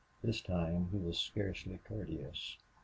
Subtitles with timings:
[0.23, 2.57] This time he was scarcely courteous.